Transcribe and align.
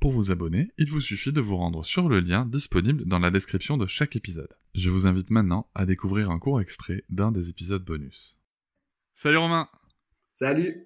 Pour 0.00 0.12
vous 0.12 0.30
abonner, 0.30 0.70
il 0.78 0.88
vous 0.88 1.00
suffit 1.00 1.32
de 1.32 1.40
vous 1.40 1.56
rendre 1.56 1.84
sur 1.84 2.08
le 2.08 2.20
lien 2.20 2.46
disponible 2.46 3.04
dans 3.04 3.18
la 3.18 3.32
description 3.32 3.76
de 3.76 3.88
chaque 3.88 4.14
épisode. 4.14 4.54
Je 4.76 4.90
vous 4.90 5.08
invite 5.08 5.30
maintenant 5.30 5.68
à 5.74 5.86
découvrir 5.86 6.30
un 6.30 6.38
court 6.38 6.60
extrait 6.60 7.02
d'un 7.08 7.32
des 7.32 7.48
épisodes 7.48 7.84
bonus. 7.84 8.38
Salut 9.16 9.38
Romain 9.38 9.68
Salut 10.28 10.84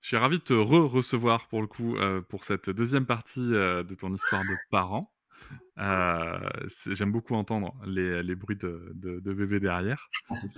je 0.00 0.08
suis 0.08 0.16
ravi 0.16 0.38
de 0.38 0.42
te 0.44 0.54
re-recevoir 0.54 1.48
pour 1.48 1.60
le 1.60 1.66
coup 1.66 1.96
euh, 1.96 2.20
pour 2.20 2.44
cette 2.44 2.70
deuxième 2.70 3.04
partie 3.04 3.52
euh, 3.52 3.82
de 3.82 3.96
ton 3.96 4.14
histoire 4.14 4.42
de 4.42 4.56
parents. 4.70 5.12
Euh, 5.78 6.38
J'aime 6.86 7.12
beaucoup 7.12 7.34
entendre 7.34 7.74
les, 7.86 8.22
les 8.22 8.34
bruits 8.34 8.56
de, 8.56 8.92
de, 8.94 9.20
de, 9.20 9.32
bébé 9.32 9.60
derrière. 9.60 10.08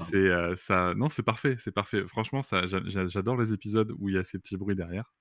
C'est 0.09 0.17
euh, 0.17 0.57
ça, 0.57 0.95
non, 0.95 1.11
c'est 1.11 1.23
parfait, 1.23 1.57
c'est 1.59 1.73
parfait. 1.73 2.07
Franchement, 2.07 2.41
j'adore 2.87 3.37
les 3.37 3.53
épisodes 3.53 3.93
où 3.99 4.09
il 4.09 4.15
y 4.15 4.19
a 4.19 4.25
ces 4.25 4.39
petits 4.39 4.57
bruits 4.57 4.77
derrière. 4.77 5.13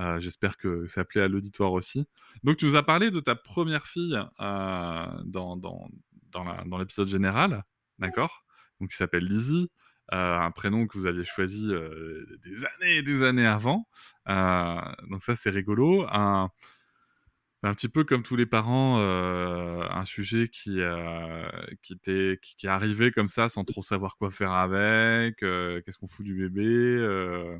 Euh, 0.00 0.20
J'espère 0.20 0.56
que 0.56 0.86
ça 0.86 1.04
plaît 1.04 1.22
à 1.22 1.28
l'auditoire 1.28 1.72
aussi. 1.72 2.06
Donc, 2.44 2.56
tu 2.56 2.66
nous 2.66 2.76
as 2.76 2.84
parlé 2.84 3.10
de 3.10 3.20
ta 3.20 3.34
première 3.34 3.86
fille 3.86 4.18
dans, 4.38 5.56
dans, 5.56 5.88
dans 6.32 6.78
l'épisode 6.78 7.08
général, 7.08 7.64
d'accord? 7.98 8.44
Donc, 8.80 8.90
qui 8.90 8.96
s'appelle 8.96 9.24
Lizzie. 9.24 9.70
Euh, 10.14 10.38
un 10.38 10.50
prénom 10.50 10.86
que 10.86 10.96
vous 10.96 11.04
aviez 11.04 11.24
choisi 11.26 11.68
euh, 11.70 12.24
des 12.42 12.64
années 12.64 12.96
et 12.96 13.02
des 13.02 13.22
années 13.22 13.46
avant. 13.46 13.86
Euh, 14.28 14.80
donc 15.10 15.22
ça, 15.22 15.36
c'est 15.36 15.50
rigolo. 15.50 16.06
Un, 16.10 16.50
un 17.62 17.74
petit 17.74 17.88
peu 17.88 18.04
comme 18.04 18.22
tous 18.22 18.36
les 18.36 18.46
parents, 18.46 18.98
un 18.98 20.04
sujet 20.04 20.48
qui, 20.48 20.80
était, 21.90 22.38
qui, 22.42 22.56
qui, 22.56 23.12
comme 23.12 23.28
ça 23.28 23.48
sans 23.48 23.64
trop 23.64 23.82
savoir 23.82 24.16
quoi 24.16 24.30
faire 24.30 24.52
avec, 24.52 25.38
qu'est-ce 25.38 25.98
qu'on 25.98 26.08
fout 26.08 26.24
du 26.24 26.34
bébé. 26.34 27.58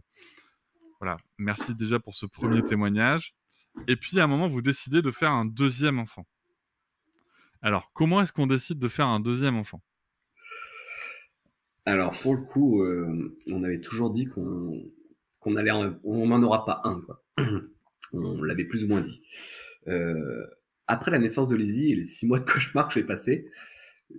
voilà, 1.01 1.17
merci 1.39 1.75
déjà 1.75 1.99
pour 1.99 2.15
ce 2.15 2.27
premier 2.27 2.63
témoignage. 2.63 3.35
Et 3.87 3.97
puis 3.97 4.19
à 4.21 4.25
un 4.25 4.27
moment, 4.27 4.49
vous 4.49 4.63
décidez 4.63 5.03
de 5.03 5.11
faire 5.11 5.33
un 5.33 5.45
deuxième 5.45 5.99
enfant. 5.99 6.27
Alors, 7.61 7.91
comment 7.93 8.21
est-ce 8.21 8.33
qu'on 8.33 8.47
décide 8.47 8.79
de 8.79 8.89
faire 8.89 9.07
un 9.07 9.21
deuxième 9.21 9.57
enfant? 9.57 9.83
Alors, 11.85 12.13
pour 12.13 12.35
le 12.35 12.43
coup, 12.43 12.83
euh, 12.83 13.37
on 13.47 13.65
avait 13.65 13.81
toujours 13.81 14.11
dit 14.11 14.27
qu'on 14.27 14.91
n'en 15.47 16.43
aura 16.43 16.65
pas 16.65 16.83
un, 16.85 17.03
on 18.13 18.43
l'avait 18.43 18.65
plus 18.65 18.85
ou 18.85 18.89
moins 18.89 19.01
dit. 19.01 19.23
Euh, 19.89 20.47
après 20.87 21.11
la 21.11 21.19
naissance 21.19 21.49
de 21.49 21.57
Lizzie 21.57 21.93
et 21.93 21.97
les 21.97 22.05
six 22.05 22.27
mois 22.27 22.39
de 22.39 22.45
cauchemar 22.51 22.89
que 22.89 22.95
j'ai 22.95 23.05
passé, 23.05 23.51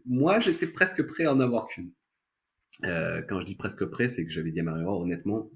moi, 0.05 0.39
j'étais 0.39 0.67
presque 0.67 1.01
prêt 1.03 1.25
à 1.25 1.33
en 1.33 1.39
avoir 1.39 1.67
qu'une. 1.67 1.91
Euh, 2.83 3.21
quand 3.27 3.39
je 3.41 3.45
dis 3.45 3.55
presque 3.55 3.85
prêt, 3.85 4.07
c'est 4.07 4.23
que 4.23 4.31
j'avais 4.31 4.51
dit 4.51 4.59
à 4.59 4.63
marie 4.63 4.85
honnêtement, 4.85 5.49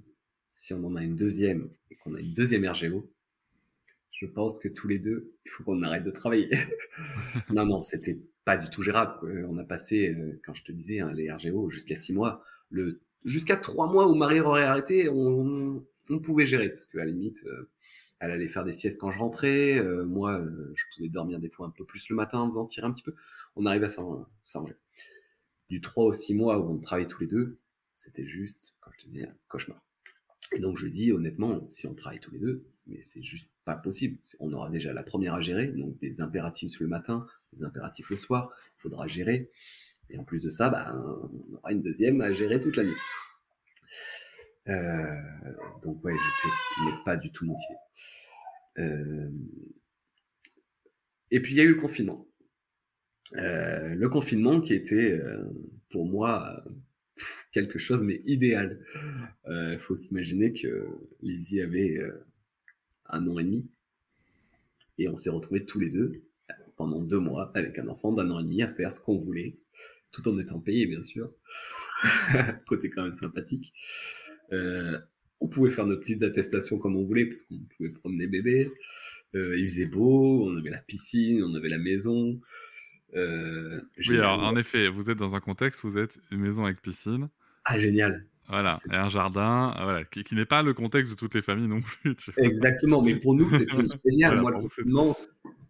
si 0.52 0.74
on 0.74 0.84
en 0.86 0.96
a 0.96 1.04
une 1.04 1.16
deuxième 1.16 1.70
et 1.90 1.96
qu'on 1.96 2.16
a 2.16 2.20
une 2.20 2.34
deuxième 2.34 2.66
RGO, 2.68 3.10
je 4.12 4.26
pense 4.26 4.60
que 4.60 4.68
tous 4.68 4.88
les 4.88 5.00
deux, 5.00 5.34
il 5.46 5.52
faut 5.52 5.64
qu'on 5.64 5.82
arrête 5.84 6.04
de 6.04 6.12
travailler. 6.12 6.50
non, 7.50 7.66
non, 7.66 7.82
c'était 7.82 8.20
pas 8.46 8.58
du 8.58 8.70
tout 8.70 8.84
gérable. 8.84 9.46
On 9.50 9.58
a 9.58 9.64
passé, 9.64 10.10
euh, 10.10 10.40
quand 10.46 10.54
je 10.54 10.64
te 10.64 10.72
disais, 10.72 11.00
hein, 11.00 11.12
les 11.14 11.32
RGO 11.32 11.70
jusqu'à 11.70 11.96
six 11.96 12.14
mois, 12.14 12.44
jusqu'à 13.24 13.56
trois 13.56 13.88
mois 13.88 14.08
où 14.08 14.16
Marie 14.16 14.40
aurait 14.40 14.64
arrêté, 14.64 15.10
on, 15.10 15.86
on 16.10 16.20
pouvait 16.20 16.46
gérer 16.46 16.70
parce 16.70 16.86
qu'à 16.86 17.00
la 17.00 17.06
limite, 17.06 17.44
euh, 17.46 17.70
elle 18.24 18.32
allait 18.32 18.48
faire 18.48 18.64
des 18.64 18.72
siestes 18.72 19.00
quand 19.00 19.12
je 19.12 19.20
rentrais. 19.20 19.78
Euh, 19.78 20.06
moi, 20.06 20.42
je 20.76 20.84
pouvais 20.96 21.10
dormir 21.10 21.40
des 21.40 21.50
fois 21.50 21.68
un 21.68 21.72
peu 21.72 21.84
plus 21.84 22.08
le 22.10 22.16
matin 22.16 22.40
en 22.40 22.50
faisant 22.50 22.66
tirer 22.66 22.88
un 22.88 22.92
petit 22.92 23.04
peu. 23.04 23.16
On 23.56 23.66
arrivait 23.66 23.88
à 23.88 23.90
s'arranger. 23.90 24.76
Du 25.70 25.82
3 25.82 26.06
au 26.06 26.14
6 26.14 26.34
mois 26.34 26.60
où 26.60 26.72
on 26.72 26.78
travaillait 26.80 27.10
tous 27.10 27.22
les 27.22 27.28
deux, 27.28 27.58
c'était 27.92 28.26
juste, 28.26 28.76
comme 28.80 28.94
je 28.98 29.04
te 29.04 29.10
disais, 29.10 29.28
un 29.28 29.36
cauchemar. 29.50 29.82
Et 30.54 30.60
donc 30.60 30.78
je 30.78 30.88
dis 30.88 31.12
honnêtement, 31.12 31.68
si 31.70 31.88
on 31.88 31.96
travaille 31.96 32.20
tous 32.20 32.32
les 32.32 32.40
deux, 32.40 32.64
mais 32.88 33.02
c'est 33.02 33.24
juste 33.24 33.50
pas 33.66 33.76
possible. 33.76 34.18
On 34.40 34.54
aura 34.54 34.70
déjà 34.70 34.94
la 34.94 35.04
première 35.04 35.34
à 35.34 35.42
gérer, 35.42 35.68
donc 35.68 35.98
des 36.00 36.22
impératifs 36.22 36.80
le 36.80 36.88
matin, 36.88 37.26
des 37.54 37.64
impératifs 37.64 38.10
le 38.10 38.18
soir, 38.18 38.52
il 38.78 38.82
faudra 38.82 39.08
gérer. 39.08 39.50
Et 40.10 40.18
en 40.18 40.24
plus 40.24 40.44
de 40.44 40.50
ça, 40.50 40.70
bah, 40.70 40.94
on 40.96 41.56
aura 41.56 41.72
une 41.72 41.82
deuxième 41.82 42.22
à 42.22 42.32
gérer 42.34 42.62
toute 42.62 42.76
la 42.76 42.84
nuit. 42.84 42.94
Euh, 44.70 45.22
donc 45.82 46.04
ouais, 46.04 46.14
j'étais 46.14 46.96
pas 47.04 47.18
du 47.18 47.32
tout 47.32 47.46
motivé. 47.46 47.76
Euh, 48.80 49.30
et 51.32 51.42
puis 51.42 51.54
il 51.54 51.58
y 51.58 51.62
a 51.62 51.64
eu 51.64 51.76
le 51.76 51.82
confinement. 51.82 52.28
Euh, 53.36 53.96
le 53.96 54.10
confinement 54.10 54.62
qui 54.62 54.74
était 54.74 55.20
pour 55.90 56.06
moi 56.06 56.64
quelque 57.52 57.80
chose 57.80 58.04
mais 58.04 58.22
idéal. 58.26 58.80
Il 59.48 59.80
faut 59.80 59.96
s'imaginer 59.96 60.54
que 60.54 60.88
Lizzie 61.22 61.62
avait 61.62 62.00
un 63.08 63.28
an 63.28 63.40
et 63.40 63.44
demi. 63.44 63.70
Et 65.00 65.08
on 65.08 65.16
s'est 65.16 65.30
retrouvés 65.30 65.66
tous 65.66 65.80
les 65.80 65.90
deux 65.90 66.24
pendant 66.76 67.02
deux 67.02 67.20
mois 67.20 67.52
avec 67.56 67.80
un 67.80 67.88
enfant 67.88 68.12
d'un 68.12 68.30
an 68.30 68.40
et 68.40 68.44
demi 68.44 68.62
à 68.62 68.72
faire 68.74 68.92
ce 68.92 69.00
qu'on 69.00 69.18
voulait, 69.18 69.58
tout 70.12 70.28
en 70.28 70.38
étant 70.40 70.60
payé, 70.60 70.86
bien 70.86 71.02
sûr. 71.02 71.32
Côté 72.68 72.90
quand 72.90 73.04
même 73.04 73.14
sympathique. 73.14 73.74
Euh, 74.54 74.98
on 75.42 75.48
pouvait 75.48 75.72
faire 75.72 75.86
nos 75.86 75.98
petites 75.98 76.24
attestations 76.24 76.78
comme 76.78 76.96
on 76.96 77.04
voulait, 77.04 77.26
parce 77.26 77.44
qu'on 77.44 77.58
pouvait 77.76 77.90
promener 77.90 78.28
bébé. 78.28 78.72
Euh, 79.36 79.58
il 79.58 79.68
faisait 79.68 79.86
beau, 79.86 80.48
on 80.48 80.58
avait 80.58 80.70
la 80.70 80.80
piscine, 80.80 81.44
on 81.44 81.54
avait 81.56 81.70
la 81.70 81.80
maison. 81.80 82.40
Euh, 83.16 83.82
oui, 84.08 84.18
alors 84.18 84.42
en 84.42 84.56
effet, 84.56 84.88
vous 84.88 85.10
êtes 85.10 85.18
dans 85.18 85.36
un 85.36 85.40
contexte 85.40 85.84
où 85.84 85.90
vous 85.90 85.98
êtes 85.98 86.18
une 86.32 86.40
maison 86.40 86.66
avec 86.66 86.82
piscine. 86.82 87.30
Ah, 87.66 87.80
génial. 87.80 88.26
Voilà, 88.50 88.78
et 88.92 88.96
un 88.96 89.10
jardin, 89.10 89.74
voilà, 89.82 90.04
qui, 90.04 90.36
n'est 90.36 90.46
pas 90.46 90.64
le 90.64 90.74
contexte 90.74 91.12
de 91.12 91.16
toutes 91.16 91.34
les 91.34 91.42
familles 91.42 91.68
non 91.68 91.82
plus. 91.82 92.16
Exactement, 92.38 93.02
mais 93.02 93.16
pour 93.16 93.36
nous, 93.36 93.50
c'est 93.50 93.66
génial. 94.06 94.42
Moi, 94.42 94.52
le 94.52 94.60
confinement, 94.60 95.18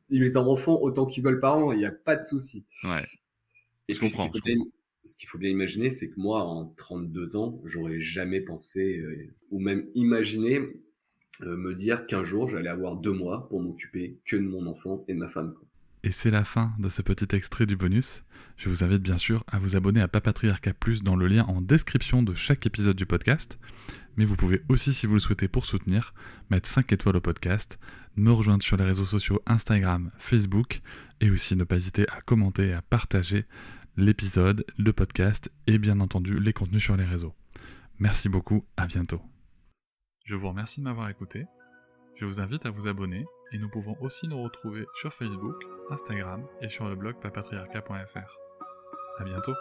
les 0.10 0.38
enfants 0.38 0.80
autant 0.82 1.06
qu'ils 1.06 1.24
veulent 1.24 1.40
par 1.40 1.58
an, 1.58 1.72
il 1.72 1.80
n'y 1.80 1.86
a 1.86 1.92
pas 1.92 2.16
de 2.16 2.24
souci. 2.24 2.66
Ouais. 2.84 3.06
Et 3.88 3.94
je 3.94 4.00
comprends. 4.00 4.30
Ce 5.06 5.16
qu'il 5.18 5.28
faut, 5.28 5.38
bien 5.38 5.50
imaginer, 5.50 5.92
c'est 5.92 6.10
que 6.10 6.20
moi, 6.20 6.44
en 6.44 6.66
32 6.78 7.36
ans, 7.36 7.62
j'aurais 7.66 8.00
jamais 8.00 8.42
pensé 8.42 9.00
euh, 9.00 9.34
ou 9.52 9.60
même 9.60 9.86
imaginé 9.96 10.62
euh, 11.42 11.58
me 11.58 11.74
dire 11.74 12.06
qu'un 12.06 12.24
jour, 12.24 12.50
j'allais 12.50 12.70
avoir 12.70 12.96
deux 12.96 13.12
mois 13.12 13.50
pour 13.50 13.62
m'occuper 13.62 14.20
que 14.26 14.36
de 14.36 14.48
mon 14.48 14.66
enfant 14.66 15.04
et 15.08 15.14
de 15.14 15.20
ma 15.20 15.30
femme. 15.30 15.56
Et 16.04 16.12
c'est 16.12 16.32
la 16.32 16.44
fin 16.44 16.74
de 16.80 16.90
ce 16.90 17.02
petit 17.02 17.34
extrait 17.36 17.66
du 17.66 17.76
bonus. 17.76 18.24
Je 18.58 18.70
vous 18.70 18.84
invite 18.84 19.02
bien 19.02 19.18
sûr 19.18 19.44
à 19.48 19.58
vous 19.58 19.76
abonner 19.76 20.02
à 20.02 20.08
Papatriarca 20.08 20.74
Plus 20.74 21.02
dans 21.02 21.16
le 21.16 21.28
lien 21.28 21.46
en 21.46 21.62
description 21.62 22.24
de 22.24 22.36
chaque 22.36 22.66
épisode 22.66 22.98
du 22.98 23.06
podcast. 23.06 23.58
Mais 24.16 24.26
vous 24.26 24.36
pouvez 24.36 24.62
aussi, 24.70 24.94
si 24.94 25.08
vous 25.08 25.14
le 25.14 25.20
souhaitez 25.20 25.48
pour 25.48 25.66
soutenir, 25.66 26.14
mettre 26.52 26.70
5 26.70 26.92
étoiles 26.92 27.16
au 27.16 27.22
podcast, 27.22 27.80
me 28.16 28.32
rejoindre 28.32 28.64
sur 28.64 28.78
les 28.78 28.84
réseaux 28.84 29.06
sociaux 29.06 29.42
Instagram, 29.48 30.12
Facebook, 30.18 30.82
et 31.20 31.32
aussi 31.32 31.56
ne 31.56 31.64
pas 31.64 31.78
hésiter 31.78 32.08
à 32.10 32.22
commenter 32.22 32.68
et 32.68 32.74
à 32.74 32.82
partager 32.82 33.46
l'épisode, 33.98 34.66
le 34.78 34.92
podcast 34.92 35.52
et 35.68 35.78
bien 35.78 36.00
entendu 36.00 36.40
les 36.40 36.54
contenus 36.54 36.84
sur 36.84 36.98
les 36.98 37.06
réseaux. 37.06 37.34
Merci 38.00 38.30
beaucoup, 38.30 38.66
à 38.78 38.88
bientôt. 38.88 39.22
Je 40.26 40.36
vous 40.36 40.50
remercie 40.50 40.80
de 40.80 40.86
m'avoir 40.86 41.10
écouté. 41.10 41.46
Je 42.16 42.26
vous 42.26 42.40
invite 42.40 42.66
à 42.66 42.72
vous 42.72 42.88
abonner 42.88 43.26
et 43.52 43.58
nous 43.58 43.70
pouvons 43.70 43.96
aussi 44.02 44.28
nous 44.28 44.42
retrouver 44.42 44.86
sur 45.00 45.14
Facebook, 45.14 45.56
Instagram 45.92 46.46
et 46.62 46.70
sur 46.70 46.90
le 46.90 46.96
blog 46.96 47.16
papatriarca.fr. 47.22 48.38
À 49.20 49.24
bientôt. 49.24 49.54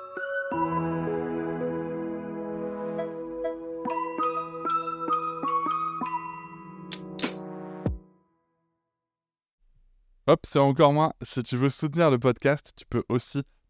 Hop, 10.28 10.46
c'est 10.46 10.58
encore 10.58 10.93
moins. 10.93 11.12
Si 11.20 11.43
tu 11.43 11.56
veux 11.56 11.69
soutenir 11.69 12.11
le 12.11 12.19
podcast, 12.19 12.73
tu 12.76 12.87
peux 12.87 13.02
aussi 13.08 13.43